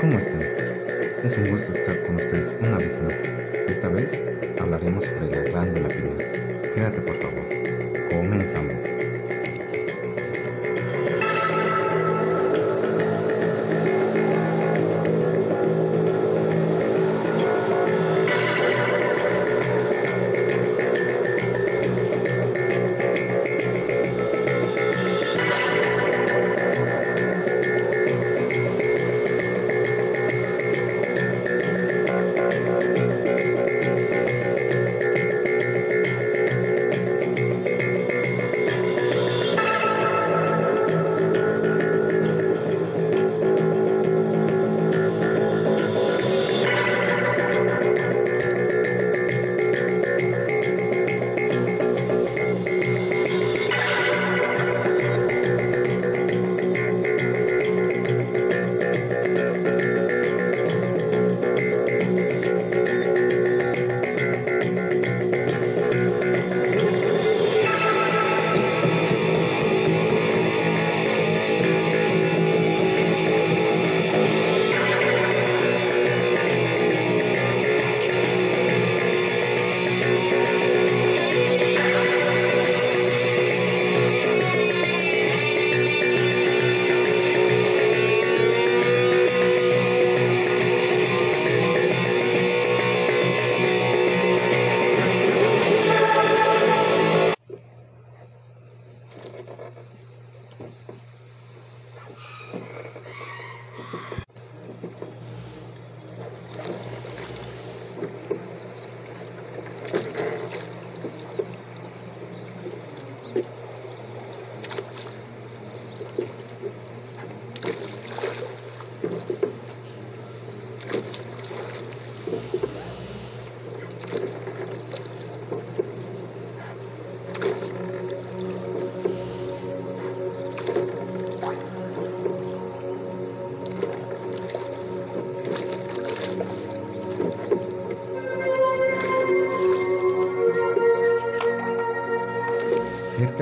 ¿Cómo 0.00 0.18
están? 0.18 0.42
Es 1.24 1.36
un 1.38 1.50
gusto 1.50 1.72
estar 1.72 2.00
con 2.04 2.16
ustedes 2.16 2.54
una 2.60 2.78
vez 2.78 3.00
más. 3.02 3.14
Esta 3.68 3.88
vez 3.88 4.12
hablaremos 4.60 5.04
sobre 5.04 5.30
la 5.30 5.42
glándula. 5.42 6.31
Quédate 6.74 7.02
por 7.02 7.14
favor. 7.16 7.44
Comenzamos. 8.10 8.91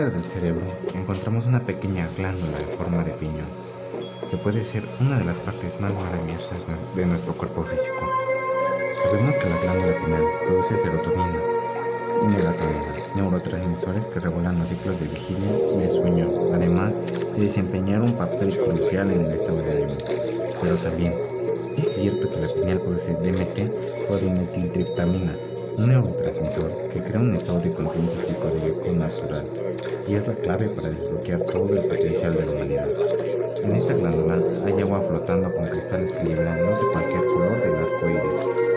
Cerca 0.00 0.16
del 0.18 0.30
cerebro 0.30 0.64
encontramos 0.94 1.44
una 1.44 1.60
pequeña 1.60 2.08
glándula 2.16 2.58
en 2.58 2.78
forma 2.78 3.04
de 3.04 3.10
piñón, 3.10 3.44
que 4.30 4.38
puede 4.38 4.64
ser 4.64 4.82
una 4.98 5.18
de 5.18 5.26
las 5.26 5.36
partes 5.36 5.78
más 5.78 5.92
maravillosas 5.92 6.58
de 6.96 7.04
nuestro 7.04 7.34
cuerpo 7.34 7.62
físico. 7.64 8.08
Sabemos 9.04 9.36
que 9.36 9.50
la 9.50 9.58
glándula 9.58 9.94
pineal 10.02 10.24
produce 10.46 10.78
serotonina 10.78 11.38
y 12.22 12.26
melatonina, 12.28 12.94
neurotransmisores 13.14 14.06
que 14.06 14.20
regulan 14.20 14.58
los 14.58 14.70
ciclos 14.70 14.98
de 15.00 15.08
vigilia 15.08 15.52
y 15.74 15.80
de 15.80 15.90
sueño, 15.90 16.30
además 16.54 16.94
de 17.36 17.42
desempeñar 17.42 18.00
un 18.00 18.14
papel 18.14 18.58
crucial 18.58 19.10
en 19.10 19.20
el 19.20 19.34
estado 19.34 19.58
de 19.58 19.70
ánimo. 19.70 19.98
Pero 20.62 20.76
también 20.76 21.14
es 21.76 21.92
cierto 21.92 22.30
que 22.30 22.40
la 22.40 22.48
pineal 22.48 22.80
produce 22.80 23.12
DMT 23.12 24.08
o 24.08 24.16
dimetiltriptamina, 24.16 25.36
un 25.80 25.88
neurotransmisor 25.88 26.70
que 26.92 27.02
crea 27.02 27.20
un 27.20 27.34
estado 27.34 27.58
de 27.60 27.72
conciencia 27.72 28.22
psicodélico 28.22 28.92
natural 28.92 29.46
y 30.06 30.14
es 30.14 30.26
la 30.26 30.34
clave 30.34 30.68
para 30.68 30.90
desbloquear 30.90 31.40
todo 31.44 31.74
el 31.74 31.88
potencial 31.88 32.34
de 32.34 32.44
la 32.44 32.52
humanidad. 32.52 32.88
En 33.62 33.72
esta 33.72 33.94
glándula 33.94 34.42
hay 34.66 34.80
agua 34.82 35.00
flotando 35.00 35.50
con 35.54 35.66
cristales 35.68 36.12
que 36.12 36.24
liberan 36.24 36.66
no 36.66 36.76
sé 36.76 36.82
cualquier 36.92 37.24
color 37.24 37.60
del 37.62 37.74
arco 37.76 38.08
iris. 38.10 38.70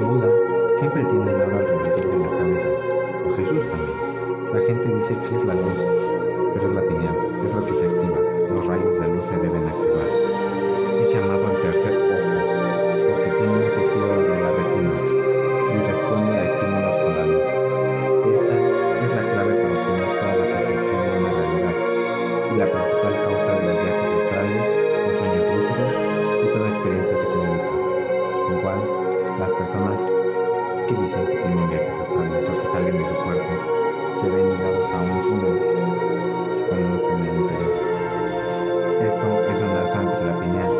Buda 0.00 0.30
siempre 0.78 1.04
tiene 1.04 1.30
el 1.30 1.40
oro 1.40 1.58
alrededor 1.58 2.10
de 2.10 2.18
la 2.18 2.30
cabeza, 2.36 2.68
o 3.24 3.36
Jesús 3.36 3.64
también. 3.70 4.52
La 4.52 4.60
gente 4.60 4.94
dice 4.94 5.16
que 5.26 5.36
es 5.36 5.44
la 5.46 5.54
luz, 5.54 5.78
pero 6.52 6.68
es 6.68 6.74
la 6.74 6.82
pineal, 6.82 7.16
es 7.44 7.54
lo 7.54 7.64
que 7.64 7.74
se 7.74 7.86
activa. 7.86 8.18
Los 8.50 8.66
rayos 8.66 9.00
de 9.00 9.08
luz 9.08 9.24
se 9.24 9.36
deben 9.36 9.66
activar. 9.66 10.30
Es 11.00 11.14
llamado 11.14 11.50
el 11.50 11.60
tercer 11.62 11.96
ojo, 11.96 12.28
porque 13.08 13.30
tiene 13.38 13.56
un 13.56 13.72
tejido 13.72 14.20
de 14.20 14.36
la 14.36 14.50
retina 14.52 14.92
y 15.72 15.78
responde 15.88 16.32
a 16.36 16.44
estímulos 16.44 16.96
con 17.00 17.12
la 17.16 17.24
luz. 17.24 17.46
Esta 18.36 18.54
es 19.00 19.10
la 19.16 19.32
clave 19.32 19.54
para 19.54 19.80
obtener 19.80 20.18
toda 20.20 20.36
la 20.36 20.44
percepción 20.44 21.00
de 21.00 21.18
una 21.18 21.30
realidad 21.32 21.76
y 22.52 22.58
la 22.58 22.66
principal 22.66 23.14
causa 23.24 23.50
de 23.56 23.62
los 23.64 23.76
viajes 23.80 24.10
astrales, 24.20 24.64
los 25.08 25.16
sueños 25.16 25.44
lúcidos 25.56 25.92
y 26.44 26.46
toda 26.52 26.68
experiencia 26.68 27.16
psicodélica. 27.16 27.72
Igual, 28.60 28.80
las 29.40 29.50
personas 29.52 30.06
que 30.86 30.94
dicen 31.00 31.26
que 31.28 31.36
tienen 31.36 31.70
viajes 31.70 31.96
astrales 31.96 32.46
o 32.46 32.60
que 32.60 32.66
salen 32.66 32.98
de 32.98 33.08
su 33.08 33.14
cuerpo 33.24 33.52
se 34.20 34.28
ven 34.28 34.52
ligados 34.52 34.92
a 34.92 35.00
un 35.00 35.22
túnel 35.22 35.58
con 36.68 36.92
luz 36.92 37.04
en 37.08 37.24
el 37.24 37.40
interior. 37.40 37.72
Esto 39.00 39.26
es 39.48 39.60
un 39.60 39.74
lazo 39.74 39.98
entre 39.98 40.26
la 40.26 40.38
pineal 40.38 40.79